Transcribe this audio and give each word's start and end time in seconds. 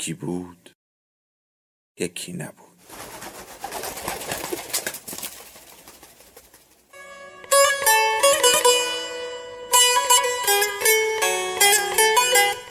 یکی 0.00 0.14
بود 0.14 0.70
یکی 1.98 2.32
نبود. 2.32 2.54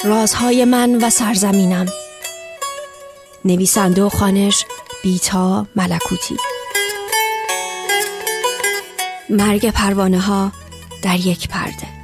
رازهای 0.03 0.65
من 0.65 1.03
و 1.03 1.09
سرزمینم. 1.09 1.85
نویسنده 3.45 4.03
و 4.03 4.09
خانش 4.09 4.65
بیتا 5.03 5.67
ملکوتی. 5.75 6.37
مرگ 9.29 9.69
پروانه 9.71 10.19
ها 10.19 10.51
در 11.03 11.15
یک 11.15 11.47
پرده. 11.47 11.98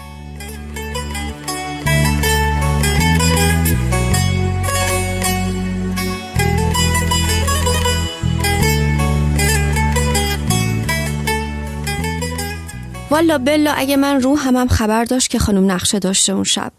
والا 13.11 13.38
بلا 13.38 13.72
اگه 13.72 13.98
من 13.98 14.22
رو 14.22 14.38
همم 14.38 14.67
خبر 14.67 15.03
داشت 15.03 15.30
که 15.30 15.39
خانم 15.39 15.72
نقشه 15.72 16.00
داشته 16.00 16.34
اون 16.34 16.44
شب. 16.44 16.72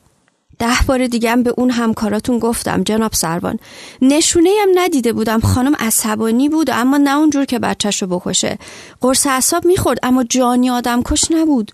ده 0.59 0.77
بار 0.87 1.07
دیگه 1.07 1.31
هم 1.31 1.43
به 1.43 1.55
اون 1.57 1.71
همکاراتون 1.71 2.39
گفتم 2.39 2.83
جناب 2.83 3.13
سروان. 3.13 3.59
نشونه 4.03 4.51
هم 4.63 4.69
ندیده 4.75 5.13
بودم 5.13 5.41
خانم 5.41 5.75
عصبانی 5.79 6.49
بود 6.49 6.71
اما 6.71 6.97
نه 6.97 7.17
اونجور 7.17 7.45
که 7.45 7.59
بچهش 7.59 8.03
رو 8.03 8.09
بکشه. 8.09 8.59
قرص 9.01 9.27
اصاب 9.31 9.67
می‌خورد 9.67 9.99
اما 10.03 10.25
جانی 10.25 10.71
آدم 10.71 11.03
کش 11.03 11.31
نبود. 11.31 11.73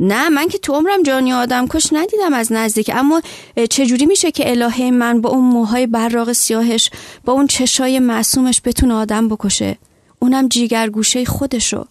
نه 0.00 0.28
من 0.28 0.48
که 0.48 0.58
تو 0.58 0.72
عمرم 0.72 1.02
جانی 1.02 1.32
آدم 1.32 1.66
کش 1.68 1.92
ندیدم 1.92 2.34
از 2.34 2.52
نزدیک 2.52 2.90
اما 2.94 3.22
چجوری 3.70 4.06
میشه 4.06 4.30
که 4.30 4.50
الهه 4.50 4.90
من 4.90 5.20
با 5.20 5.30
اون 5.30 5.44
موهای 5.44 5.86
براق 5.86 6.32
سیاهش 6.32 6.90
با 7.24 7.32
اون 7.32 7.46
چشای 7.46 7.98
معصومش 7.98 8.60
بتونه 8.64 8.94
آدم 8.94 9.28
بکشه؟ 9.28 9.78
اونم 10.18 10.48
جیگر 10.48 10.88
گوشه 10.90 11.24
خودشو. 11.24 11.84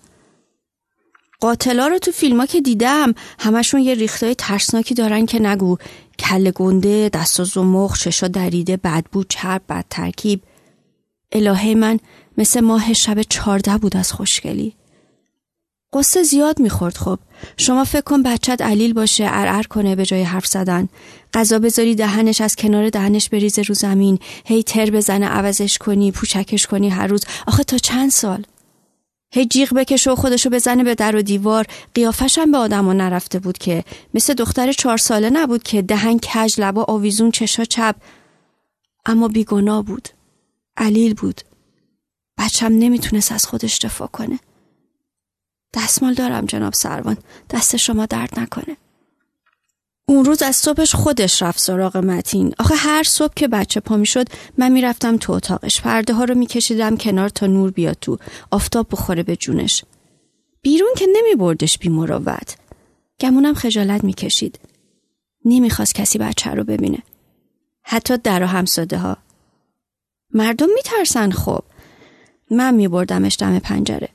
قاتلا 1.40 1.88
رو 1.88 2.00
تو 2.00 2.12
فیلم 2.12 2.40
ها 2.40 2.46
که 2.46 2.62
دیدم 2.62 3.14
همشون 3.40 3.82
یه 3.82 3.94
ریختای 3.96 4.36
ترسناکی 4.36 4.94
دارن 4.94 5.26
که 5.26 5.40
نگو. 5.40 5.78
کل 6.20 6.52
گنده 6.52 7.10
دست 7.14 7.40
و 7.40 7.44
زمخ 7.44 8.00
چشا 8.00 8.28
دریده 8.28 8.78
بدبو 8.78 9.24
چرب 9.24 9.62
بد 9.70 9.86
ترکیب. 9.90 10.42
الهه 11.32 11.74
من 11.74 12.00
مثل 12.38 12.60
ماه 12.60 12.94
شب 12.94 13.22
چارده 13.22 13.78
بود 13.78 13.98
از 13.98 14.12
خوشگلی. 14.12 14.74
قصه 15.94 16.24
زیاد 16.24 16.60
می‌خورد 16.60 16.98
خب. 16.98 17.20
شما 17.58 17.84
فکر 17.84 18.02
کن 18.02 18.24
بچت 18.24 18.62
علیل 18.62 18.94
باشه 18.94 19.28
ارعر 19.28 19.64
کنه 19.64 19.96
به 19.96 20.06
جای 20.06 20.24
حرف 20.24 20.48
زدن. 20.48 20.90
غذا 21.34 21.60
بذاری 21.60 21.96
دهنش 21.96 22.42
از 22.42 22.56
کنار 22.56 22.90
دهنش 22.90 23.30
بریزه 23.30 23.62
رو 23.62 23.76
زمین. 23.76 24.20
هی 24.46 24.64
تر 24.64 24.90
بزنه 24.90 25.28
عوضش 25.28 25.78
کنی 25.78 26.12
پوچکش 26.12 26.68
کنی 26.68 26.90
هر 26.90 27.08
روز. 27.08 27.26
آخه 27.48 27.64
تا 27.64 27.78
چند 27.78 28.12
سال؟ 28.12 28.46
هی 29.32 29.46
جیغ 29.46 29.74
بکشه 29.74 30.12
و 30.12 30.16
خودشو 30.16 30.50
بزنه 30.50 30.84
به 30.84 30.96
در 30.96 31.16
و 31.16 31.22
دیوار. 31.22 31.66
قیافش 31.94 32.38
هم 32.38 32.52
به 32.52 32.58
آدما 32.58 32.94
نرفته 32.94 33.40
بود 33.40 33.58
که 33.58 33.84
مثل 34.14 34.34
دختر 34.34 34.72
چهار 34.72 34.98
ساله 34.98 35.30
نبود 35.30 35.64
که 35.64 35.82
دهن 35.82 36.20
کج 36.20 36.62
لبا 36.62 36.84
آویزون 36.84 37.32
چشا 37.32 37.66
چپ. 37.66 37.96
اما 39.06 39.28
بیگناه 39.28 39.84
بود. 39.84 40.10
علیل 40.78 41.14
بود. 41.14 41.42
بچم 42.38 42.66
نمی‌تونست 42.66 43.32
از 43.32 43.46
خودش 43.46 43.78
دفاع 43.78 44.08
کنه. 44.08 44.40
دستمال 45.74 46.14
دارم 46.14 46.46
جناب 46.46 46.74
سروان. 46.74 47.18
دست 47.50 47.78
شما 47.78 48.06
درد 48.06 48.40
نکنه. 48.40 48.78
اون 50.10 50.26
روز 50.26 50.42
از 50.42 50.56
صبحش 50.56 50.96
خودش 50.96 51.42
رفت 51.42 51.60
سراغ 51.60 51.98
متین. 51.98 52.54
آخه 52.60 52.76
هر 52.76 53.04
صبح 53.04 53.34
که 53.36 53.48
بچه 53.48 53.80
پا 53.80 54.04
شد 54.04 54.28
من 54.58 54.72
می‌رفتم 54.72 55.18
تو 55.18 55.34
اتاقش. 55.34 55.82
پرده 55.82 56.14
ها 56.14 56.24
رو 56.24 56.36
میکشیدم 56.36 56.98
کنار 56.98 57.30
تا 57.30 57.48
نور 57.48 57.72
بیاد 57.72 57.98
تو. 58.02 58.18
آفتاب 58.52 58.88
بخوره 58.92 59.24
به 59.24 59.36
جونش. 59.36 59.84
بیرون 60.62 60.90
که 60.98 61.06
نمی 61.16 61.36
بردش 61.36 61.78
بی 61.78 61.90
مروت 61.90 62.56
گمونم 63.20 63.54
خجالت 63.54 64.04
می‌کشید. 64.04 64.60
نمی‌خواست 65.46 65.96
کسی 65.96 66.18
بچه 66.18 66.50
رو 66.50 66.64
ببینه. 66.64 67.04
حتی 67.82 68.18
در 68.18 68.44
و 68.44 68.46
همساده 68.46 68.98
ها 68.98 69.18
مردم 70.34 70.68
میترسن 70.76 71.32
خب. 71.32 71.64
من 72.52 72.74
میبردمش 72.74 73.38
دم 73.40 73.60
پنجره. 73.60 74.10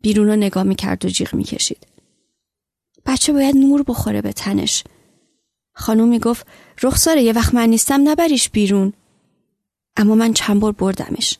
بیرون 0.00 0.26
رو 0.26 0.36
نگاه 0.36 0.62
می‌کرد 0.62 1.04
و 1.04 1.08
جیغ 1.08 1.34
می‌کشید. 1.34 1.86
بچه 3.06 3.32
باید 3.32 3.56
نور 3.56 3.82
بخوره 3.82 4.22
به 4.22 4.32
تنش. 4.32 4.84
خانوم 5.74 6.08
می‌گفت 6.08 6.46
رخساره 6.82 7.22
یه 7.22 7.32
وقت 7.32 7.54
من 7.54 7.68
نیستم 7.68 8.08
نبریش 8.08 8.50
بیرون. 8.50 8.92
اما 9.96 10.14
من 10.14 10.32
چند 10.32 10.60
بار 10.60 10.72
بردمش. 10.72 11.38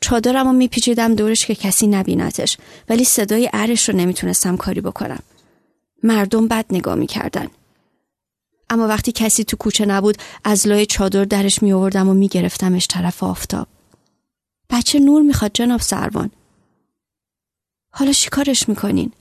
چادرم 0.00 0.46
رو 0.46 0.52
میپیچیدم 0.52 1.14
دورش 1.14 1.46
که 1.46 1.54
کسی 1.54 1.86
نبینتش 1.86 2.58
ولی 2.88 3.04
صدای 3.04 3.50
ارش 3.52 3.88
رو 3.88 3.96
نمی‌تونستم 3.96 4.56
کاری 4.56 4.80
بکنم. 4.80 5.22
مردم 6.02 6.48
بد 6.48 6.64
نگاه 6.70 6.94
می‌کردن. 6.94 7.46
اما 8.70 8.86
وقتی 8.86 9.12
کسی 9.12 9.44
تو 9.44 9.56
کوچه 9.56 9.86
نبود 9.86 10.18
از 10.44 10.66
لای 10.66 10.86
چادر 10.86 11.24
درش 11.24 11.62
میآوردم 11.62 12.08
و 12.08 12.14
میگرفتمش 12.14 12.86
طرف 12.90 13.22
آفتاب. 13.22 13.68
بچه 14.70 14.98
نور 14.98 15.22
می‌خواد 15.22 15.50
جناب 15.54 15.80
سروان. 15.80 16.30
حالا 17.90 18.12
شکارش 18.12 18.68
می‌کنین؟ 18.68 19.12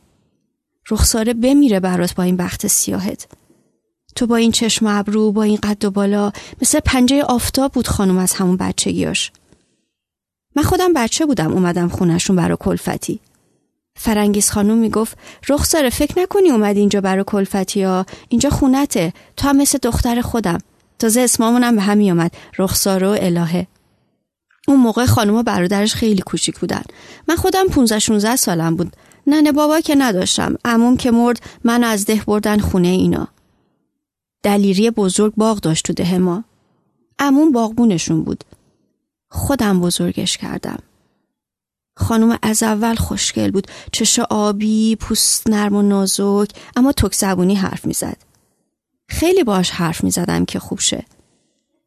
رخساره 0.91 1.33
بمیره 1.33 1.79
برات 1.79 2.15
با 2.15 2.23
این 2.23 2.37
بخت 2.37 2.67
سیاهت. 2.67 3.27
تو 4.15 4.27
با 4.27 4.35
این 4.35 4.51
چشم 4.51 4.87
ابرو 4.87 5.31
با 5.31 5.43
این 5.43 5.57
قد 5.63 5.85
و 5.85 5.91
بالا 5.91 6.31
مثل 6.61 6.79
پنجه 6.79 7.23
آفتاب 7.23 7.71
بود 7.71 7.87
خانم 7.87 8.17
از 8.17 8.33
همون 8.33 8.57
بچگیاش 8.57 9.31
من 10.55 10.63
خودم 10.63 10.93
بچه 10.93 11.25
بودم 11.25 11.53
اومدم 11.53 11.87
خونشون 11.87 12.35
برا 12.35 12.55
کلفتی. 12.55 13.19
فرنگیز 13.97 14.49
خانم 14.49 14.77
می‌گفت 14.77 15.17
رخساره 15.49 15.89
فکر 15.89 16.19
نکنی 16.21 16.49
اومد 16.51 16.77
اینجا 16.77 17.01
برا 17.01 17.23
کلفتی 17.23 17.83
ها؟ 17.83 18.05
اینجا 18.29 18.49
خونته. 18.49 19.13
تو 19.37 19.47
هم 19.47 19.57
مثل 19.57 19.77
دختر 19.81 20.21
خودم. 20.21 20.57
تازه 20.99 21.21
اسمامونم 21.21 21.75
به 21.75 21.81
هم 21.81 21.97
میامد 21.97 22.31
رخسار 22.59 23.03
و 23.03 23.09
الهه. 23.09 23.67
اون 24.67 24.79
موقع 24.79 25.05
خانم 25.05 25.35
و 25.35 25.43
برادرش 25.43 25.95
خیلی 25.95 26.21
کوچیک 26.21 26.59
بودن. 26.59 26.83
من 27.27 27.35
خودم 27.35 27.67
15 27.67 27.99
16 27.99 28.35
سالم 28.35 28.75
بود. 28.75 28.95
ننه 29.27 29.51
بابا 29.51 29.79
که 29.79 29.95
نداشتم. 29.95 30.55
عموم 30.65 30.97
که 30.97 31.11
مرد 31.11 31.41
من 31.63 31.83
از 31.83 32.05
ده 32.05 32.21
بردن 32.27 32.59
خونه 32.59 32.87
اینا. 32.87 33.27
دلیری 34.45 34.91
بزرگ 34.91 35.33
باغ 35.35 35.59
داشت 35.59 35.85
تو 35.85 35.93
ده 35.93 36.17
ما. 36.17 36.43
امون 37.19 37.51
باغبونشون 37.51 38.23
بود. 38.23 38.43
خودم 39.29 39.79
بزرگش 39.81 40.37
کردم. 40.37 40.79
خانم 41.97 42.39
از 42.41 42.63
اول 42.63 42.95
خوشگل 42.95 43.51
بود. 43.51 43.67
چش 43.91 44.19
آبی، 44.19 44.95
پوست 44.95 45.49
نرم 45.49 45.75
و 45.75 45.81
نازک، 45.81 46.49
اما 46.75 46.91
تک 46.91 47.15
زبونی 47.15 47.55
حرف 47.55 47.85
می‌زد. 47.85 48.17
خیلی 49.09 49.43
باش 49.43 49.69
حرف 49.71 50.03
می‌زدم 50.03 50.45
که 50.45 50.59
خوب 50.59 50.79
شه. 50.79 51.05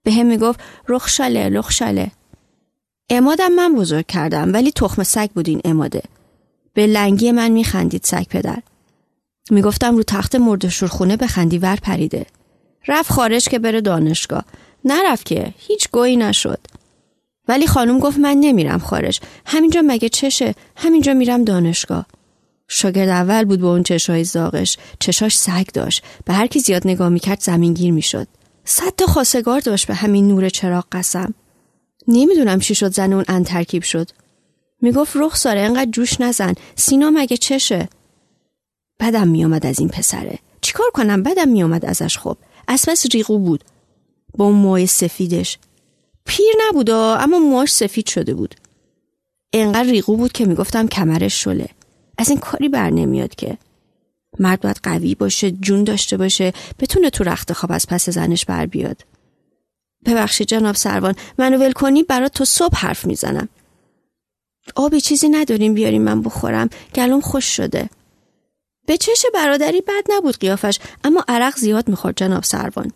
به 0.02 0.12
هم 0.12 0.26
می‌گفت 0.26 0.60
رخشاله 0.88 1.48
رخشاله. 1.48 2.10
امادم 3.10 3.52
من 3.52 3.74
بزرگ 3.74 4.06
کردم 4.06 4.52
ولی 4.52 4.72
تخم 4.72 5.02
سگ 5.02 5.30
بود 5.30 5.48
این 5.48 5.60
اماده. 5.64 6.02
به 6.74 6.86
لنگی 6.86 7.32
من 7.32 7.50
میخندید 7.50 8.04
سگ 8.04 8.24
پدر. 8.24 8.62
می‌گفتم 9.50 9.96
رو 9.96 10.02
تخت 10.02 10.34
مردشور 10.34 10.88
خونه 10.88 11.16
بخندی 11.16 11.58
ور 11.58 11.76
پریده. 11.76 12.26
رفت 12.86 13.12
خارج 13.12 13.44
که 13.44 13.58
بره 13.58 13.80
دانشگاه. 13.80 14.44
نرفت 14.84 15.26
که 15.26 15.54
هیچ 15.58 15.88
گویی 15.92 16.16
نشد. 16.16 16.60
ولی 17.48 17.66
خانم 17.66 17.98
گفت 17.98 18.18
من 18.18 18.36
نمیرم 18.40 18.78
خارج. 18.78 19.20
همینجا 19.46 19.82
مگه 19.86 20.08
چشه؟ 20.08 20.54
همینجا 20.76 21.14
میرم 21.14 21.44
دانشگاه. 21.44 22.06
شاگرد 22.68 23.08
اول 23.08 23.44
بود 23.44 23.60
با 23.60 23.72
اون 23.72 23.82
چشای 23.82 24.24
زاغش. 24.24 24.76
چشاش 24.98 25.38
سگ 25.38 25.66
داشت. 25.74 26.02
به 26.24 26.32
هر 26.32 26.46
کی 26.46 26.60
زیاد 26.60 26.82
نگاه 26.84 27.08
می‌کرد 27.08 27.40
زمینگیر 27.40 27.92
می‌شد. 27.92 28.28
صد 28.64 28.92
تا 28.96 29.06
خواستگار 29.06 29.60
داشت 29.60 29.86
به 29.86 29.94
همین 29.94 30.28
نور 30.28 30.48
چراغ 30.48 30.84
قسم. 30.92 31.34
نمی‌دونم 32.08 32.60
چی 32.60 32.74
شد 32.74 32.92
زن 32.92 33.12
اون 33.12 33.24
ان 33.28 33.44
ترکیب 33.44 33.82
شد. 33.82 34.10
می‌گفت 34.82 35.12
رخ 35.16 35.36
ساره 35.36 35.60
انقدر 35.60 35.90
جوش 35.90 36.20
نزن. 36.20 36.54
سینا 36.76 37.10
مگه 37.10 37.36
چشه؟ 37.36 37.88
بدم 39.00 39.28
میآمد 39.28 39.66
از 39.66 39.78
این 39.78 39.88
پسره. 39.88 40.38
چیکار 40.60 40.90
کنم؟ 40.94 41.22
بدم 41.22 41.48
میومد 41.48 41.84
ازش 41.84 42.18
خب. 42.18 42.36
اسمس 42.68 43.06
ریقو 43.14 43.38
بود. 43.38 43.64
با 44.36 44.50
موهای 44.50 44.86
سفیدش. 44.86 45.58
پیر 46.24 46.54
نبودا 46.68 47.16
اما 47.16 47.38
موهاش 47.38 47.72
سفید 47.72 48.06
شده 48.06 48.34
بود. 48.34 48.54
انقدر 49.52 49.90
ریقو 49.90 50.16
بود 50.16 50.32
که 50.32 50.46
می‌گفتم 50.46 50.86
کمرش 50.86 51.42
شله. 51.42 51.68
از 52.18 52.28
این 52.28 52.38
کاری 52.38 52.68
بر 52.68 52.90
نمیاد 52.90 53.34
که. 53.34 53.58
مرد 54.38 54.60
باید 54.60 54.80
قوی 54.82 55.14
باشه 55.14 55.50
جون 55.50 55.84
داشته 55.84 56.16
باشه 56.16 56.52
بتونه 56.78 57.10
تو 57.10 57.24
رخت 57.24 57.52
خواب 57.52 57.72
از 57.72 57.86
پس 57.86 58.08
زنش 58.08 58.44
بر 58.44 58.66
بیاد. 58.66 59.04
ببخشید 60.06 60.48
جناب 60.48 60.74
سروان 60.74 61.14
منو 61.38 61.58
ول 61.58 61.72
کنی 61.72 62.02
برات 62.02 62.32
تو 62.32 62.44
صبح 62.44 62.76
حرف 62.76 63.04
می‌زنم. 63.04 63.48
آبی 64.74 65.00
چیزی 65.00 65.28
نداریم 65.28 65.74
بیاریم 65.74 66.02
من 66.02 66.22
بخورم. 66.22 66.68
گلوم 66.94 67.20
خوش 67.20 67.44
شده. 67.44 67.90
به 68.88 68.96
چش 68.96 69.26
برادری 69.34 69.80
بد 69.80 70.04
نبود 70.08 70.38
قیافش 70.38 70.78
اما 71.04 71.24
عرق 71.28 71.56
زیاد 71.56 71.88
می‌خورد 71.88 72.16
جناب 72.16 72.44
سروان. 72.44 72.92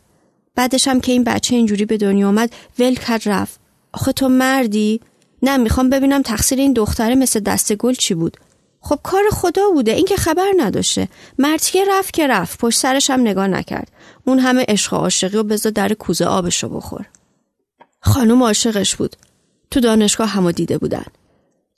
بعدش 0.54 0.88
هم 0.88 1.00
که 1.00 1.12
این 1.12 1.24
بچه 1.24 1.56
اینجوری 1.56 1.84
به 1.84 1.96
دنیا 1.96 2.28
آمد 2.28 2.52
ول 2.78 2.94
کرد 2.94 3.28
رفت. 3.28 3.60
آخه 3.92 4.12
تو 4.12 4.28
مردی؟ 4.28 5.00
نه 5.42 5.56
می‌خوام 5.56 5.90
ببینم 5.90 6.22
تقصیر 6.22 6.58
این 6.58 6.72
دختره 6.72 7.14
مثل 7.14 7.40
دست 7.40 7.72
گل 7.72 7.94
چی 7.94 8.14
بود. 8.14 8.36
خب 8.80 8.98
کار 9.02 9.22
خدا 9.32 9.70
بوده 9.70 9.92
این 9.92 10.04
که 10.04 10.16
خبر 10.16 10.52
نداشته. 10.56 11.08
مرتیه 11.38 11.84
رفت 11.88 12.14
که 12.14 12.26
رفت 12.26 12.58
پشت 12.58 12.78
سرش 12.78 13.10
هم 13.10 13.20
نگاه 13.20 13.46
نکرد. 13.46 13.90
اون 14.26 14.38
همه 14.38 14.64
عشق 14.68 14.92
و 14.92 14.96
عاشقی 14.96 15.36
و 15.36 15.42
بذار 15.42 15.72
در 15.72 15.94
کوزه 15.94 16.24
آبشو 16.24 16.68
بخور. 16.68 17.06
خانم 18.00 18.42
عاشقش 18.42 18.96
بود. 18.96 19.16
تو 19.70 19.80
دانشگاه 19.80 20.28
همو 20.28 20.52
دیده 20.52 20.78
بودن. 20.78 21.04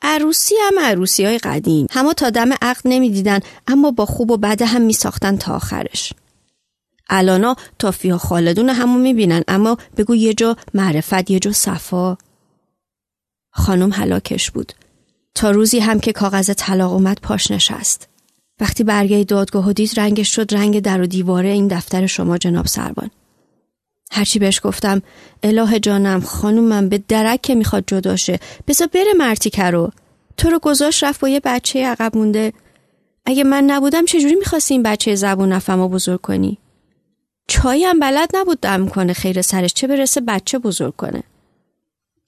عروسی 0.04 0.54
هم 0.60 0.78
عروسی 0.78 1.24
های 1.24 1.38
قدیم. 1.38 1.86
همه 1.90 2.14
تا 2.14 2.30
دم 2.30 2.52
عقد 2.52 2.82
نمی‌دیدن 2.84 3.40
اما 3.66 3.90
با 3.90 4.06
خوب 4.06 4.30
و 4.30 4.36
بده 4.36 4.66
هم 4.66 4.82
میساختن 4.82 5.36
تا 5.36 5.54
آخرش. 5.54 6.12
الانا 7.10 7.56
تافی 7.78 8.12
خالدون 8.12 8.68
همو 8.68 8.98
می‌بینن 8.98 9.42
اما 9.48 9.78
بگو 9.96 10.14
یه 10.14 10.34
جا 10.34 10.56
معرفت 10.74 11.30
یه 11.30 11.38
جا 11.38 11.52
صفا. 11.52 12.16
خانم 13.50 13.92
حلاکش 13.92 14.50
بود. 14.50 14.72
تا 15.34 15.50
روزی 15.50 15.78
هم 15.78 16.00
که 16.00 16.12
کاغذ 16.12 16.54
طلاق 16.56 16.92
اومد 16.92 17.18
پاش 17.22 17.50
نشست. 17.50 18.08
وقتی 18.60 18.84
برگه 18.84 19.24
دادگاه 19.24 19.68
و 19.68 19.72
دید 19.72 20.00
رنگش 20.00 20.34
شد 20.34 20.54
رنگ 20.54 20.80
در 20.80 21.02
و 21.02 21.06
دیواره 21.06 21.48
این 21.48 21.68
دفتر 21.68 22.06
شما 22.06 22.38
جناب 22.38 22.66
سربان 22.66 23.10
هرچی 24.14 24.38
بهش 24.38 24.60
گفتم. 24.64 25.02
اله 25.42 25.78
جانم 25.78 26.20
خانومم 26.20 26.88
به 26.88 27.02
درک 27.08 27.50
می‌خواد 27.50 27.84
جداشه 27.86 28.40
بذار 28.66 28.88
بره 28.88 29.12
مرتیکه 29.18 29.64
رو 29.64 29.90
تو 30.36 30.50
رو 30.50 30.58
گذاشت 30.58 31.04
رفت 31.04 31.20
با 31.20 31.28
یه 31.28 31.40
بچه 31.44 31.86
عقب 31.86 32.16
مونده. 32.16 32.52
اگه 33.26 33.44
من 33.44 33.64
نبودم 33.64 34.04
چجوری 34.04 34.34
می‌خواستی 34.34 34.74
این 34.74 34.82
بچه 34.82 35.14
زبون 35.14 35.52
نفم 35.52 35.88
بزرگ 35.88 36.20
کنی؟ 36.20 36.58
چایی 37.48 37.84
هم 37.84 38.00
بلد 38.00 38.30
نبود 38.34 38.60
دم 38.60 38.88
کنه 38.88 39.12
خیر 39.12 39.42
سرش. 39.42 39.74
چه 39.74 39.86
برسه 39.86 40.20
بچه 40.20 40.58
بزرگ 40.58 40.96
کنه. 40.96 41.22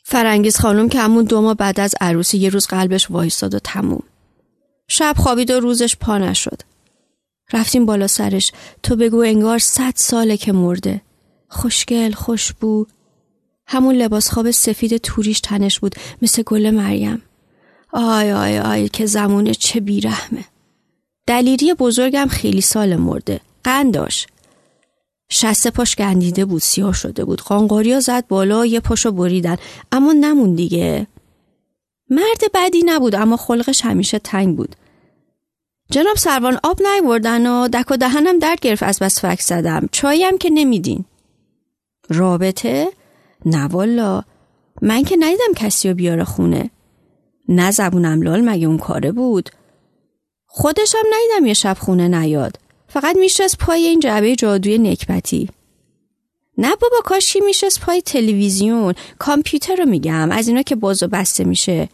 فرنگیز 0.05 0.57
خانم 0.57 0.89
که 0.89 1.01
همون 1.01 1.25
دو 1.25 1.41
ماه 1.41 1.55
بعد 1.55 1.81
از 1.81 1.95
عروسی 2.01 2.39
یه 2.39 2.49
روز 2.49 2.67
قلبش 2.67 3.11
وایستاد 3.11 3.55
و 3.55 3.59
تموم. 3.59 4.03
شب 4.89 5.15
خوابید 5.19 5.51
و 5.51 5.61
روزش 5.61 5.97
پا 5.97 6.19
نشد. 6.19 6.63
رفتیم 7.53 7.87
بالا 7.87 8.07
سرش. 8.07 8.53
تو 8.83 8.97
بگو 8.97 9.19
انگار 9.21 9.59
صد 9.59 9.93
ساله 9.97 10.37
که 10.37 10.53
مرده. 10.53 11.01
خوشگل 11.57 12.13
خوشبو. 12.13 12.87
همون 13.67 13.95
لباس 13.95 14.31
خواب 14.31 14.51
سفید 14.51 14.97
توریش 14.97 15.41
تنش 15.41 15.81
بود 15.81 15.95
مثل 16.23 16.43
گل 16.43 16.71
مریم. 16.71 17.23
آی 17.93 18.33
آی 18.33 18.59
آی 18.59 18.89
که 18.89 19.07
زمونه 19.07 19.55
چه 19.55 19.81
بیرحمه. 19.81 20.45
دلیری 21.27 21.75
بزرگم 21.75 22.27
خیلی 22.27 22.61
سال 22.61 22.97
مرده. 22.97 23.41
قند 23.65 23.95
داشت. 23.95 24.29
شست 25.31 25.69
پاش 25.69 25.97
گندیده 25.97 26.45
بود 26.45 26.63
سیاه 26.63 26.93
شده 26.93 27.25
بود. 27.25 27.41
قانقاریا 27.41 28.01
زد 28.01 28.27
بالا 28.29 28.67
یه 28.67 28.81
پاشو 28.81 29.13
بریدن. 29.13 29.57
اما 29.93 30.13
نمون 30.13 30.55
دیگه. 30.55 31.07
مرد 32.11 32.41
بدی 32.55 32.83
نبود 32.87 33.15
اما 33.15 33.37
خلقش 33.37 33.85
همیشه 33.85 34.19
تنگ 34.19 34.57
بود. 34.57 34.77
جناب 35.91 36.17
سروان 36.17 36.59
آب 36.63 36.81
نیوردن 36.83 37.47
و 37.47 37.69
دک 37.69 37.91
و 37.91 37.97
دهنم 37.97 38.39
درد 38.39 38.61
گرفت 38.61 38.83
از 38.83 38.99
بس 38.99 39.25
فک 39.25 39.41
زدم. 39.41 39.89
چاییم 39.93 40.39
که 40.39 40.51
نمیدین. 40.51 41.05
رابطه؟ 42.09 42.89
نه 43.47 43.65
والا. 43.65 44.23
من 44.83 45.05
که 45.05 45.17
ندیدم 45.17 45.55
کسی 45.57 45.89
رو 45.89 45.95
بیاره 45.95 46.25
خونه. 46.25 46.71
نه 47.49 47.71
زبونم 47.71 48.23
لال 48.23 48.41
مگه 48.41 48.67
اون 48.67 48.79
کاره 48.79 49.13
بود. 49.13 49.51
خودشم 50.47 50.99
ندیدم 50.99 51.47
یه 51.47 51.55
شب 51.55 51.77
خونه 51.81 52.09
نیاد. 52.09 52.59
فقط 52.89 53.17
میشست 53.17 53.59
پای 53.59 53.87
این 53.87 54.01
جعبه 54.01 54.37
جادوی 54.37 54.79
نکبتی. 54.79 55.49
نه 56.59 56.77
بابا 56.77 56.97
کاشی 57.05 57.41
میشست 57.41 57.81
پای 57.81 58.03
تلویزیون. 58.03 58.95
کامپیوتر 59.19 59.77
رو 59.77 59.85
میگم. 59.85 60.33
از 60.33 60.49
اینا 60.49 60.63
که 60.63 60.77
باز 60.77 61.03
و 61.03 61.09
بسته 61.09 61.45
میشه. 61.45 61.89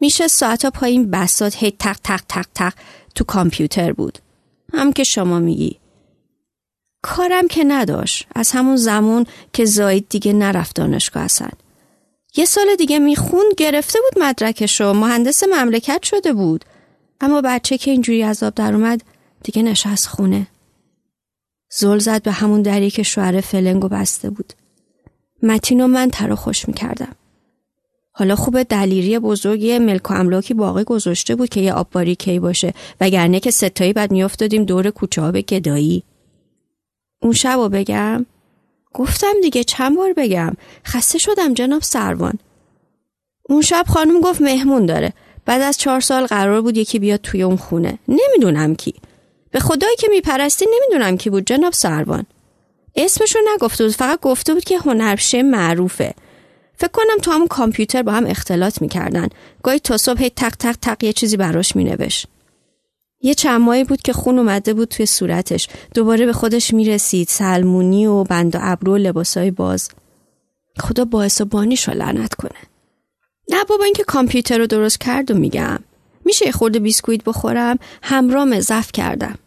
میشه 0.00 0.28
ساعتا 0.28 0.70
پای 0.70 0.90
این 0.90 1.10
بسات 1.10 1.56
هی 1.56 1.70
تق 1.70 1.98
تق 2.04 2.20
تق 2.28 2.46
تق 2.54 2.74
تو 3.14 3.24
کامپیوتر 3.24 3.92
بود. 3.92 4.18
هم 4.72 4.92
که 4.92 5.04
شما 5.04 5.38
میگی. 5.38 5.78
کارم 7.06 7.48
که 7.48 7.64
نداشت. 7.64 8.26
از 8.34 8.50
همون 8.50 8.76
زمان 8.76 9.26
که 9.52 9.64
زاید 9.64 10.06
دیگه 10.08 10.32
نرفت 10.32 10.76
دانشگاه 10.76 11.22
اصلا 11.22 11.48
یه 12.36 12.44
سال 12.44 12.66
دیگه 12.78 12.98
می‌خوند 12.98 13.54
گرفته 13.56 13.98
بود 13.98 14.22
مدرکشو. 14.22 14.92
مهندس 14.92 15.42
مملکت 15.42 16.02
شده 16.02 16.32
بود. 16.32 16.64
اما 17.20 17.40
بچه 17.40 17.78
که 17.78 17.90
اینجوری 17.90 18.22
عذاب 18.22 18.54
در 18.54 18.74
اومد 18.74 19.02
دیگه 19.42 19.62
نشست 19.62 20.06
خونه. 20.06 20.46
زل 21.70 21.98
زد 21.98 22.22
به 22.22 22.32
همون 22.32 22.62
دری 22.62 22.90
که 22.90 23.02
شوهر 23.02 23.40
فلنگو 23.40 23.88
بسته 23.88 24.30
بود. 24.30 24.52
متین 25.42 25.80
و 25.80 25.86
من 25.86 26.10
ترا 26.10 26.36
خوش 26.36 26.68
می‌کردم. 26.68 27.12
حالا 28.12 28.36
خوب 28.36 28.62
دلیری 28.62 29.18
بزرگی 29.18 29.78
ملک 29.78 30.10
و 30.10 30.14
املاکی 30.14 30.54
باقی 30.54 30.84
گذاشته 30.84 31.36
بود 31.36 31.48
که 31.48 31.60
یه 31.60 31.72
آبباری 31.72 32.14
کی 32.14 32.38
باشه 32.38 32.74
وگرنه 33.00 33.40
که 33.40 33.50
ستایی 33.50 33.92
بعد 33.92 34.12
میافتادیم 34.12 34.64
دور 34.64 34.90
کوچه 34.90 35.22
ها 35.22 35.32
به 35.32 35.42
گدایی. 35.42 36.04
اون 37.22 37.32
شب 37.32 37.58
و 37.58 37.68
بگم؟ 37.68 38.26
گفتم 38.94 39.32
دیگه 39.42 39.64
چند 39.64 39.96
بار 39.96 40.12
بگم. 40.12 40.52
خسته 40.86 41.18
شدم 41.18 41.54
جناب 41.54 41.82
سروان. 41.82 42.38
اون 43.42 43.62
شب 43.62 43.84
خانم 43.88 44.20
گفت 44.20 44.40
مهمون 44.42 44.86
داره. 44.86 45.12
بعد 45.44 45.62
از 45.62 45.78
چهار 45.78 46.00
سال 46.00 46.26
قرار 46.26 46.60
بود 46.60 46.76
یکی 46.76 46.98
بیاد 46.98 47.20
توی 47.20 47.42
اون 47.42 47.56
خونه. 47.56 47.98
نمی‌دونم 48.08 48.74
کی. 48.74 48.94
به 49.50 49.60
خدایی 49.60 49.96
که 49.96 50.08
میپرستی 50.10 50.66
نمی‌دونم 50.76 51.16
کی 51.16 51.30
بود 51.30 51.44
جناب 51.46 51.72
سروان. 51.72 52.26
اسمشو 52.96 53.38
نگفته 53.54 53.84
بود 53.84 53.94
فقط 53.94 54.20
گفته 54.20 54.54
بود 54.54 54.64
که 54.64 54.78
هنرشه 54.78 55.42
معروفه. 55.42 56.14
فکر 56.74 56.90
کنم 56.90 57.18
تو 57.22 57.30
همون 57.30 57.46
کامپیوتر 57.46 58.02
با 58.02 58.12
هم 58.12 58.26
اختلاط 58.26 58.82
می‌کردن. 58.82 59.28
گاهی 59.62 59.78
تا 59.78 59.96
صبح 59.96 60.28
تق 60.28 60.56
تق 60.56 60.76
تق 60.82 61.04
یه 61.04 61.12
چیزی 61.12 61.36
براش 61.36 61.76
مینوشت. 61.76 62.26
یه 63.26 63.34
چند 63.34 63.60
ماهی 63.60 63.84
بود 63.84 64.02
که 64.02 64.12
خون 64.12 64.38
اومده 64.38 64.74
بود 64.74 64.88
توی 64.88 65.06
صورتش. 65.06 65.68
دوباره 65.94 66.26
به 66.26 66.32
خودش 66.32 66.74
می‌رسید. 66.74 67.28
سلمونی 67.28 68.06
و 68.06 68.24
بند 68.24 68.54
و 68.54 68.58
ابرو 68.62 68.92
و 68.92 68.96
لباسای 68.96 69.50
باز. 69.50 69.88
خدا 70.80 71.04
باعث 71.04 71.40
و 71.40 71.44
بانیش 71.44 71.88
رو 71.88 71.94
لعنت 71.94 72.34
کنه. 72.34 72.58
نه 73.50 73.64
بابا 73.64 73.84
اینکه 73.84 74.04
کامپیوتر 74.04 74.58
رو 74.58 74.66
درست 74.66 75.00
کرد 75.00 75.30
و 75.30 75.34
میگم. 75.34 75.78
میشه 76.24 76.46
یه 76.46 76.52
خورده 76.52 76.78
بیسکویت 76.78 77.24
بخورم؟ 77.24 77.78
همرام 78.02 78.60
زف 78.60 78.92
کردم. 78.92 79.38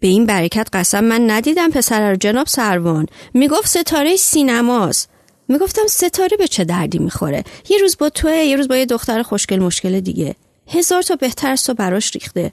به 0.00 0.08
این 0.08 0.26
برکت 0.26 0.68
قسم 0.72 1.04
من 1.04 1.30
ندیدم 1.30 1.70
پسر 1.70 2.10
رو. 2.10 2.16
جناب 2.16 2.46
سروان 2.46 3.06
می‌گفت 3.34 3.66
ستاره 3.66 4.16
سینماست. 4.16 5.08
می‌گفتم 5.48 5.86
ستاره 5.86 6.36
به 6.36 6.48
چه 6.48 6.64
دردی 6.64 6.98
می‌خوره؟ 6.98 7.44
یه 7.68 7.78
روز 7.78 7.96
با 7.98 8.08
توه 8.08 8.32
یه 8.32 8.56
روز 8.56 8.68
با 8.68 8.76
یه 8.76 8.86
دختر 8.86 9.22
خوشگل 9.22 9.58
مشکل 9.58 10.00
دیگه. 10.00 10.34
هزار 10.68 11.02
تا 11.02 11.16
بهتر 11.16 11.50
از 11.50 11.64
تو 11.64 11.74
براش 11.74 12.14
ریخته. 12.14 12.52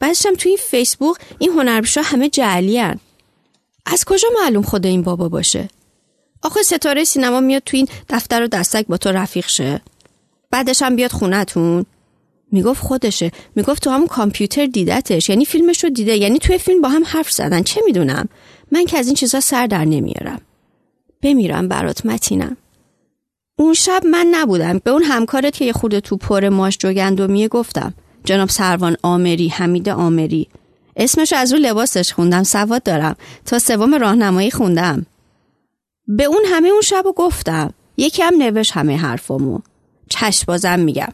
بعدشم 0.00 0.34
توی 0.34 0.50
این 0.50 0.58
فیسبوک 0.62 1.16
این 1.38 1.52
هنرپیشا 1.52 2.02
همه 2.02 2.28
جعلی 2.28 2.80
از 3.86 4.04
کجا 4.06 4.28
معلوم 4.42 4.62
خود 4.62 4.86
این 4.86 5.02
بابا 5.02 5.28
باشه؟ 5.28 5.68
آخه 6.42 6.62
ستاره 6.62 7.04
سینما 7.04 7.40
میاد 7.40 7.62
تو 7.66 7.76
این 7.76 7.88
دفتر 8.08 8.42
و 8.42 8.46
دستک 8.46 8.86
با 8.86 8.96
تو 8.96 9.12
رفیق 9.12 9.48
شه. 9.48 9.80
بعدش 10.50 10.82
هم 10.82 10.96
بیاد 10.96 11.12
خونتون 11.12 11.86
می‌گفت 12.52 12.82
خودشه. 12.82 13.32
می‌گفت 13.56 13.84
تو 13.84 13.90
هم 13.90 14.06
کامپیوتر 14.06 14.66
دیدتش. 14.66 15.28
یعنی 15.28 15.44
فیلمش 15.44 15.84
رو 15.84 15.90
دیده. 15.90 16.16
یعنی 16.16 16.38
توی 16.38 16.58
فیلم 16.58 16.80
با 16.80 16.88
هم 16.88 17.04
حرف 17.06 17.32
زدن. 17.32 17.62
چه 17.62 17.80
می‌دونم؟ 17.84 18.28
من 18.72 18.84
که 18.84 18.98
از 18.98 19.06
این 19.06 19.14
چیزا 19.14 19.40
سر 19.40 19.66
در 19.66 19.84
نمیارم. 19.84 20.40
بمیرم 21.22 21.68
برات 21.68 22.06
متینم. 22.06 22.56
اون 23.56 23.74
شب 23.74 24.02
من 24.06 24.26
نبودم. 24.30 24.78
به 24.78 24.90
اون 24.90 25.02
همکارت 25.02 25.54
که 25.54 25.64
یه 25.64 25.72
خورده 25.72 26.00
تو 26.00 26.16
پر 26.16 26.48
ماش 26.48 26.78
جوگندمیه 26.78 27.48
گفتم 27.48 27.94
جناب 28.28 28.48
سروان 28.48 28.96
آمری 29.02 29.48
حمید 29.48 29.88
آمری. 29.88 30.48
اسمش 30.96 31.32
از 31.32 31.52
رو 31.52 31.58
لباسش 31.58 32.12
خوندم 32.12 32.42
سواد 32.42 32.82
دارم. 32.82 33.16
تا 33.46 33.58
سوم 33.58 33.94
راهنمایی 33.94 34.50
خوندم. 34.50 35.06
به 36.06 36.24
اون 36.24 36.42
همه 36.46 36.68
اون 36.68 36.80
شب 36.80 37.04
گفتم. 37.16 37.74
یکی 37.96 38.22
هم 38.22 38.34
نوش 38.42 38.70
همه 38.70 38.96
حرفامو. 38.96 39.58
چشم 40.08 40.44
بازم 40.48 40.80
میگم. 40.80 41.08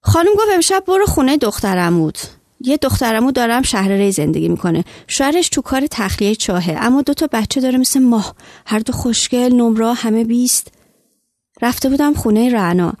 خانم 0.00 0.32
گفت 0.32 0.48
امشب 0.54 0.84
برو 0.86 1.06
خونه 1.06 1.36
دخترم 1.36 1.98
بود. 1.98 2.18
یه 2.60 2.76
دخترمو 2.76 3.32
دارم 3.32 3.62
شهر 3.62 3.88
ری 3.88 4.12
زندگی 4.12 4.48
می‌کنه. 4.48 4.84
شوهرش 5.06 5.48
تو 5.48 5.62
کار 5.62 5.86
تخلیه 5.90 6.34
چاهه. 6.34 6.76
اما 6.80 7.02
دو 7.02 7.14
تا 7.14 7.28
بچه 7.32 7.60
داره 7.60 7.78
مثل 7.78 8.00
ماه. 8.02 8.34
هر 8.66 8.78
دو 8.78 8.92
خوشگل 8.92 9.52
نمرا 9.54 9.94
همه 9.94 10.24
بیست. 10.24 10.72
رفته 11.62 11.88
بودم 11.88 12.14
خونه 12.14 12.52
رعنا. 12.52 12.94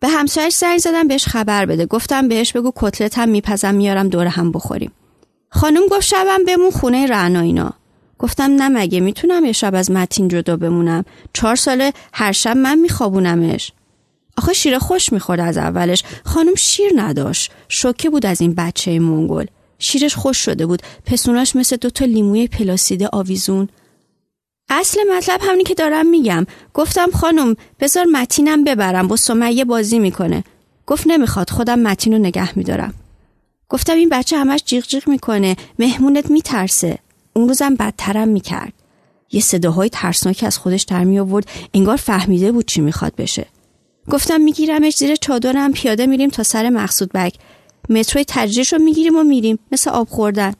به 0.00 0.08
همسایش 0.08 0.54
زنگ 0.54 0.78
زدم 0.78 1.08
بهش 1.08 1.26
خبر 1.26 1.66
بده. 1.66 1.86
گفتم 1.86 2.28
بهش 2.28 2.52
بگو 2.52 2.72
کتلت 2.76 3.18
هم 3.18 3.28
میپزم 3.28 3.74
میارم 3.74 4.08
دور 4.08 4.26
هم 4.26 4.52
بخوریم. 4.52 4.92
خانم 5.50 5.86
گفت 5.90 6.00
شبم 6.06 6.44
بمون 6.46 6.70
خونه 6.70 7.06
رعنا 7.06 7.40
اینا. 7.40 7.72
گفتم 8.18 8.44
نه 8.44 8.68
مگه 8.68 9.00
می‌تونم 9.00 9.44
یه 9.44 9.52
شب 9.52 9.74
از 9.74 9.90
متین 9.90 10.28
جدا 10.28 10.56
بمونم؟ 10.56 11.04
چهار 11.32 11.56
ساله 11.56 11.92
هر 12.12 12.32
شب 12.32 12.56
من 12.56 12.78
میخوابونمش. 12.78 13.72
آخه 14.36 14.52
شیر 14.52 14.78
خوش 14.78 15.12
می‌خورد 15.12 15.40
از 15.40 15.58
اولش. 15.58 16.02
خانم 16.24 16.54
شیر 16.54 16.92
نداشت. 16.96 17.52
شوکه 17.68 18.10
بود 18.10 18.26
از 18.26 18.40
این 18.40 18.54
بچه 18.54 18.98
مونگل 18.98 19.46
شیرش 19.78 20.14
خوش 20.14 20.38
شده 20.38 20.66
بود. 20.66 20.82
پسوناش 21.06 21.56
مثل 21.56 21.76
دوتا 21.76 22.04
لیموی 22.04 22.48
پلاسیده 22.48 23.08
آویزون. 23.12 23.68
اصل 24.68 25.00
مطلب 25.16 25.40
همینی 25.42 25.64
که 25.64 25.74
دارم 25.74 26.06
میگم. 26.06 26.46
گفتم 26.74 27.10
خانم 27.10 27.56
بذار 27.80 28.04
متینم 28.04 28.64
ببرم. 28.64 29.08
با 29.08 29.16
سمیه 29.16 29.64
بازی 29.64 29.98
می‌کنه. 29.98 30.44
گفت 30.86 31.06
نمی‌خواد 31.06 31.50
خودم 31.50 31.78
متین 31.78 32.12
رو 32.12 32.18
نگه 32.18 32.58
میدارم. 32.58 32.94
گفتم 33.68 33.92
این 33.92 34.08
بچه 34.08 34.38
همش 34.38 34.62
جیغ 34.64 34.84
جیغ 34.84 35.08
می‌کنه. 35.08 35.56
مهمونت 35.78 36.30
میترسه. 36.30 36.98
اون 37.32 37.48
روزم 37.48 37.74
بدترم 37.74 38.28
می‌کرد. 38.28 38.72
یه 39.32 39.40
صداهای 39.40 39.88
ترسناکی 39.88 40.46
از 40.46 40.58
خودش 40.58 40.82
در 40.82 41.18
آورد 41.20 41.48
انگار 41.74 41.96
فهمیده 41.96 42.52
بود 42.52 42.66
چی 42.66 42.80
می‌خواد 42.80 43.14
بشه. 43.16 43.46
گفتم 44.10 44.40
میگیرمش 44.40 44.96
زیر 44.96 45.16
چادرم. 45.16 45.72
پیاده 45.72 46.06
میریم 46.06 46.30
تا 46.30 46.42
سر 46.42 46.70
مقصود 46.70 47.12
بگ 47.12 47.32
متروی 47.88 48.24
تجریش 48.28 48.72
رو 48.72 48.78
می‌گیریم 48.78 49.16
و 49.16 49.22
میریم. 49.22 49.58
مثل 49.72 49.90
آب 49.90 50.08
خوردن. 50.08 50.54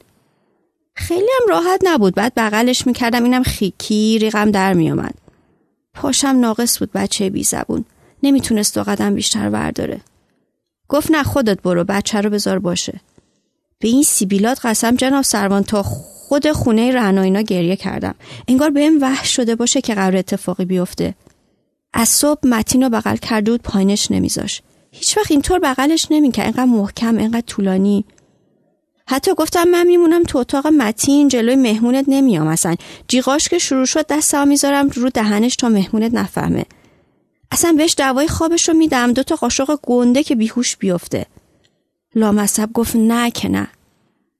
خیلی 0.97 1.29
هم 1.41 1.49
راحت 1.49 1.81
نبود. 1.85 2.15
بعد 2.15 2.33
بغلش 2.37 2.87
می‌کردم 2.87 3.25
اینم 3.25 3.43
خیکی 3.43 4.19
ریغم 4.19 4.51
در 4.51 4.73
میامد 4.73 5.15
پاشم 5.95 6.29
ناقص 6.29 6.79
بود 6.79 6.93
بچه 6.93 7.31
بی 7.31 7.45
زبون. 7.45 7.85
نمی‌تونست 8.23 8.75
دو 8.75 8.83
قدم 8.83 9.15
بیشتر 9.15 9.51
ورداره. 9.51 10.01
گفت 10.89 11.11
نه 11.11 11.23
خودت 11.23 11.63
برو 11.63 11.85
بچه 11.85 12.21
رو 12.21 12.31
بذار 12.31 12.59
باشه. 12.59 13.01
به 13.79 13.89
این 13.89 14.03
سیبیلات 14.03 14.67
قسم 14.67 14.97
جناب 14.97 15.23
سروان 15.23 15.63
تا 15.63 15.83
خود 15.83 16.53
خونه 16.53 16.93
رعناینا 16.93 17.41
گریه 17.41 17.77
کردم. 17.77 18.15
انگار 18.49 18.71
بهم 18.71 19.03
وحش 19.03 19.37
شده 19.37 19.55
باشه 19.55 19.81
که 19.81 19.95
قرار 19.95 20.17
اتفاقی 20.17 20.65
بیفته. 20.65 21.15
از 21.93 22.09
صبح 22.09 22.41
متین 22.49 22.83
رو 22.83 22.89
بغل 22.89 23.17
کرده 23.17 23.51
بود 23.51 23.63
پایینش 23.63 24.11
نمیذاش. 24.11 24.63
هیچ 24.91 25.19
وقت 25.19 25.31
اینطور 25.31 25.59
بغلش 25.59 26.07
نمی‌کرد. 26.11 26.47
انقدر 26.47 26.65
محکم 26.65 27.19
انقدر 27.19 27.41
طولانی. 27.47 28.05
حتی 29.09 29.35
گفتم 29.35 29.69
من 29.69 29.87
میمونم 29.87 30.23
تو 30.23 30.39
اتاق 30.39 30.67
متین 30.67 31.29
جلوی 31.29 31.57
مهمونت 31.57 32.05
نمیام 32.09 32.47
اصلا. 32.47 32.75
جیغاش 33.09 33.49
که 33.49 33.59
شروع 33.59 33.85
شد 33.85 34.07
دستم 34.07 34.49
می‌ذارم 34.49 34.89
رو 34.89 35.11
دهنش 35.11 35.57
تا 35.57 35.69
مهمونت 35.69 36.15
نفهمه. 36.15 36.65
اصلا 37.51 37.73
بهش 37.73 37.95
دوای 37.99 38.29
خوابش 38.29 38.69
رو 38.69 38.75
میدم 38.75 39.13
دو 39.13 39.23
تا 39.23 39.37
قاشق 39.37 39.79
گنده 39.83 40.23
که 40.23 40.35
بیهوش 40.35 40.77
بیفته. 40.77 41.27
لامصب 42.15 42.73
گفت 42.73 42.97
نه 42.97 43.31
که 43.31 43.49
نه. 43.49 43.69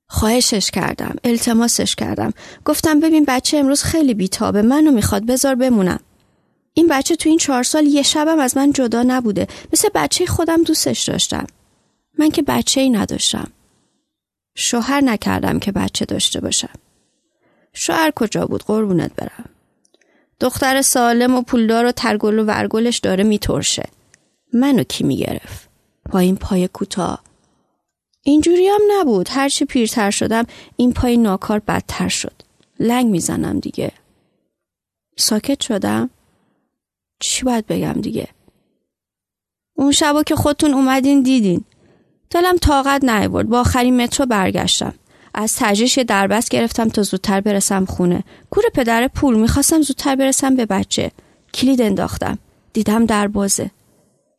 خواهشش 0.09 0.71
کردم 0.71 1.17
التماسش 1.25 1.95
کردم. 1.95 2.33
گفتم 2.65 3.01
ببین 3.01 3.25
بچه 3.29 3.57
امروز 3.59 3.83
خیلی 3.83 4.15
بیتابه 4.15 4.63
منو 4.63 4.91
می‌خواد 4.91 5.27
بذار 5.27 5.55
بمونم. 5.55 6.01
این 6.73 6.89
بچه 6.89 7.17
تو 7.17 7.29
این 7.29 7.39
چهار 7.39 7.63
سال 7.63 7.87
یه 7.87 8.03
شبم 8.03 8.39
از 8.39 8.57
من 8.57 8.73
جدا 8.73 9.03
نبوده. 9.03 9.47
مثل 9.73 9.89
بچه 9.95 10.27
خودم 10.27 10.63
دوستش 10.63 11.05
داشتم. 11.05 11.47
من 12.19 12.31
که 12.31 12.43
بچه 12.43 12.81
ای 12.81 12.91
نداشتم. 12.91 13.49
شوهر 14.59 15.01
نکردم 15.01 15.59
که 15.59 15.73
بچه 15.73 16.05
داشته 16.05 16.41
باشم. 16.41 16.75
شوهر 17.73 18.11
کجا 18.11 18.47
بود؟ 18.47 18.63
قربونت 18.63 19.15
برم. 19.17 19.51
دختر 20.41 20.83
سالم 20.83 21.35
و 21.35 21.43
پولدار 21.43 21.87
و 21.87 21.93
ترگل 21.93 22.39
و 22.39 22.45
ورگلش 22.45 22.99
داره 22.99 23.25
میترشه. 23.25 23.89
منو 24.53 24.83
کی 24.83 25.05
می‌گرفت؟ 25.05 25.69
با 26.13 26.19
این 26.19 26.37
پای 26.37 26.69
کوتاه. 26.69 27.23
اینجوری 28.23 28.69
هم 28.69 28.81
نبود. 28.93 29.29
هرچی 29.31 29.65
پیرتر 29.65 30.11
شدم 30.11 30.45
این 30.77 30.93
پای 30.93 31.17
ناکار 31.17 31.59
بدتر 31.59 32.09
شد. 32.09 32.43
لنگ 32.81 33.07
می‌زنم 33.07 33.61
دیگه. 33.61 33.93
ساکت 35.17 35.61
شدم؟ 35.61 36.11
چی 37.21 37.45
باید 37.45 37.67
بگم 37.67 37.93
دیگه؟ 37.93 38.29
اون 39.75 39.93
شبا 39.93 40.23
که 40.23 40.37
خودتون 40.37 40.75
اومدین 40.75 41.23
دیدین. 41.23 41.65
دلم 42.31 42.57
طاقت 42.57 43.05
نیورد 43.05 43.49
با 43.49 43.61
آخرین 43.61 44.03
مترو 44.03 44.27
برگشتم. 44.27 44.95
از 45.35 45.57
تجریش 45.57 45.99
دربست 45.99 46.49
گرفتم 46.49 46.89
تا 46.89 47.03
زودتر 47.03 47.41
برسم 47.41 47.85
خونه. 47.85 48.25
گور 48.51 48.65
پدر 48.75 49.09
پول 49.09 49.37
می‌خواستم 49.37 49.83
زودتر 49.83 50.17
برسم 50.17 50.57
به 50.57 50.67
بچه. 50.67 51.11
کلید 51.55 51.83
انداختم. 51.83 52.39
دیدم 52.73 53.07
در 53.07 53.29
بازه 53.29 53.71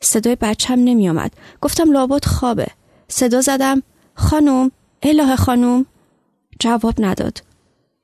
صدای 0.02 0.36
بچم 0.36 0.74
نمیآمد. 0.74 1.32
گفتم 1.62 1.92
لابد 1.92 2.26
خوابه. 2.26 2.68
صدا 3.08 3.42
زدم. 3.42 3.84
خانم 4.16 4.72
اله 5.02 5.36
خانم. 5.36 5.86
جواب 6.60 6.94
نداد. 7.00 7.44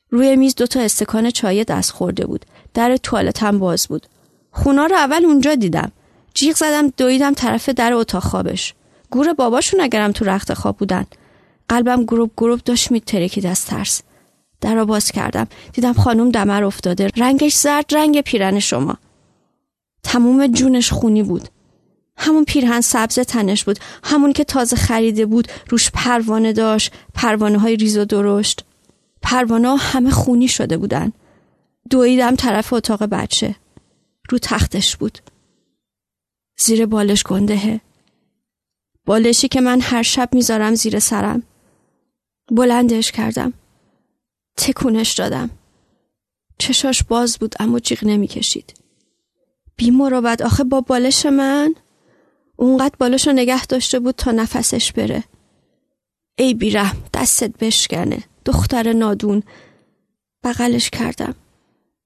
روی 0.09 0.35
میز 0.35 0.55
دوتا 0.55 0.79
استکان 0.79 1.31
چای 1.31 1.63
دست 1.63 1.91
خورده 1.91 2.25
بود. 2.25 2.45
در 2.73 2.97
توالتم 2.97 3.59
باز 3.59 3.87
بود. 3.87 4.07
خونا 4.51 4.85
رو 4.85 4.95
اول 4.95 5.25
اونجا 5.25 5.55
دیدم. 5.55 5.91
جیغ 6.33 6.55
زدم 6.55 6.89
دویدم 6.97 7.33
طرف 7.33 7.69
در 7.69 7.93
اتاق 7.93 8.23
خوابش. 8.23 8.73
گور 9.13 9.33
باباشون 9.33 9.81
اگرم 9.81 10.11
تو 10.11 10.25
رخت 10.25 10.53
خواب 10.53 10.77
بودن. 10.77 11.05
قلبم 11.69 12.03
گروب 12.03 12.31
گروب 12.37 12.59
داشت 12.59 12.91
میترکید 12.91 13.45
از 13.45 13.65
ترس. 13.65 14.01
در 14.61 14.75
را 14.75 14.85
باز 14.85 15.11
کردم. 15.11 15.47
دیدم 15.73 15.93
خانم 15.93 16.31
دمر 16.31 16.63
افتاده. 16.63 17.09
رنگش 17.17 17.55
زرد 17.55 17.85
رنگ 17.95 18.21
پیرن 18.21 18.59
شما. 18.59 18.97
تموم 20.03 20.47
جونش 20.47 20.91
خونی 20.91 21.23
بود. 21.23 21.49
همون 22.17 22.43
پیرهن 22.45 22.81
سبز 22.81 23.19
تنش 23.19 23.63
بود. 23.63 23.79
همون 24.03 24.33
که 24.33 24.43
تازه 24.43 24.75
خریده 24.75 25.25
بود 25.25 25.47
روش 25.69 25.91
پروانه 25.91 26.53
داشت. 26.53 26.93
پروانه 27.13 27.59
های 27.59 27.75
ریز 27.75 27.97
و 27.97 28.05
درشت. 28.05 28.65
پروانه 29.21 29.77
همه 29.77 30.11
خونی 30.11 30.47
شده 30.47 30.77
بودن. 30.77 31.11
دویدم 31.89 32.35
طرف 32.35 32.73
اتاق 32.73 33.03
بچه. 33.03 33.55
رو 34.29 34.37
تختش 34.37 34.97
بود. 34.97 35.19
زیر 36.57 36.85
بالش 36.85 37.23
گندهه. 37.23 37.81
بالشی 39.05 39.47
که 39.47 39.61
من 39.61 39.81
هر 39.81 40.03
شب 40.03 40.29
می‌ذارم 40.33 40.75
زیر 40.75 40.99
سرم. 40.99 41.43
بلندش 42.51 43.11
کردم. 43.11 43.53
تکونش 44.57 45.13
دادم. 45.13 45.49
چشاش 46.57 47.03
باز 47.03 47.37
بود 47.37 47.55
اما 47.59 47.79
جیغ 47.79 48.03
نمی‌کشید. 48.03 48.73
بی 49.75 49.91
مروبت 49.91 50.41
آخه 50.41 50.63
با 50.63 50.81
بالش 50.81 51.25
من؟ 51.25 51.75
اونقدر 52.55 52.95
بالش 52.99 53.27
رو 53.27 53.33
نگه 53.33 53.65
داشته 53.65 53.99
بود 53.99 54.15
تا 54.15 54.31
نفسش 54.31 54.91
بره. 54.91 55.23
ای 56.37 56.53
بیرم 56.53 57.03
دستت 57.13 57.57
بشکنه. 57.57 58.23
دختر 58.45 58.93
نادون. 58.93 59.43
بغلش 60.43 60.89
کردم. 60.89 61.35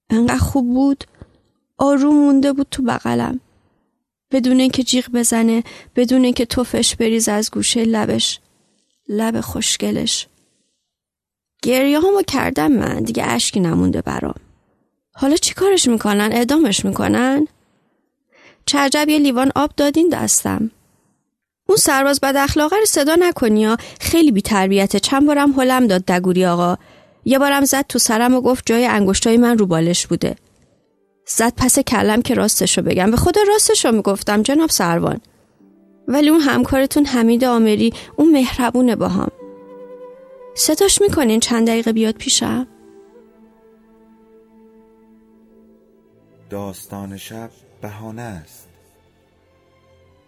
انقدر 0.09 0.37
خوب 0.37 0.73
بود. 0.73 1.03
آروم 1.77 2.15
مونده 2.15 2.53
بود 2.53 2.67
تو 2.71 2.83
بغلم. 2.83 3.39
بدون 4.31 4.59
اینکه 4.59 4.83
جیغ 4.83 5.09
بزنه 5.13 5.63
بدون 5.95 6.23
اینکه 6.23 6.45
توفش 6.45 6.95
بریز 6.95 7.29
از 7.29 7.51
گوشه 7.51 7.83
لبش. 7.83 8.39
لب 9.09 9.41
خوشگلش. 9.41 10.27
گریه 11.61 11.99
همو 11.99 12.21
کردم 12.27 12.71
من. 12.71 13.03
دیگه 13.03 13.23
اشکی 13.25 13.59
نمونده 13.59 14.01
برام. 14.01 14.35
حالا 15.13 15.35
چی 15.35 15.53
کارش 15.53 15.87
می‌کنن؟ 15.87 16.29
ادامش 16.33 16.85
می‌کنن؟ 16.85 17.47
چه 18.65 18.77
عجب 18.77 19.09
یه 19.09 19.19
لیوان 19.19 19.51
آب 19.55 19.71
دادین 19.77 20.09
دستم. 20.09 20.71
اون 21.67 21.77
سرباز 21.77 22.19
بد 22.19 22.35
اخلاقه 22.37 22.75
رو 22.75 22.85
صدا 22.85 23.15
نکنی 23.15 23.75
خیلی 23.99 24.31
بی 24.31 24.41
تربیته. 24.41 24.99
چند 24.99 25.27
بارم 25.27 25.59
حلم 25.59 25.87
داد 25.87 26.05
دگوری 26.05 26.45
آقا. 26.45 26.77
یه 27.25 27.39
بارم 27.39 27.65
زد 27.65 27.85
تو 27.89 27.99
سرم 27.99 28.35
و 28.35 28.41
گفت 28.41 28.63
جای 28.65 28.85
انگشتای 28.85 29.37
من 29.37 29.57
رو 29.57 29.65
بالش 29.65 30.07
بوده. 30.07 30.35
زد 31.27 31.53
پس 31.57 31.79
کلم 31.79 32.21
که 32.21 32.33
راستشو 32.33 32.81
بگم. 32.81 33.11
به 33.11 33.17
خدا 33.17 33.41
راستشو 33.47 33.91
می‌گفتم 33.91 34.41
جناب 34.41 34.69
سروان. 34.69 35.21
ولی 36.07 36.29
اون 36.29 36.39
همکارتون 36.39 37.05
حمید 37.05 37.45
آمری 37.45 37.93
اون 38.15 38.31
مهربونه 38.31 38.95
با 38.95 39.07
هم 39.07 39.31
صداش 40.55 41.01
می‌کنین 41.01 41.39
چند 41.39 41.67
دقیقه 41.67 41.93
بیاد 41.93 42.15
پیشم؟ 42.15 42.67
داستان 46.49 47.17
شب 47.17 47.49
بهانه 47.81 48.21
است. 48.21 48.67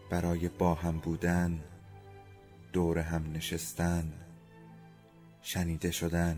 برای 0.09 0.49
با 0.49 0.73
هم 0.73 0.97
بودن 0.97 1.59
دور 2.73 2.97
هم 2.97 3.25
نشستن 3.33 4.03
شنیده 5.41 5.91
شدن. 5.91 6.37